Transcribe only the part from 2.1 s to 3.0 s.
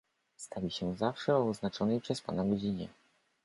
pana godzinie."